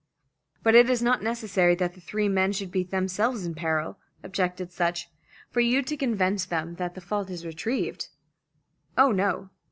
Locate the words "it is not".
0.73-1.21